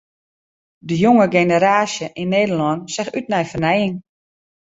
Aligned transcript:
De 0.87 0.95
jonge 1.05 1.27
generaasje 1.37 2.07
yn 2.21 2.31
Nederlân 2.35 2.79
seach 2.93 3.13
út 3.17 3.27
nei 3.29 3.45
fernijing. 3.51 3.97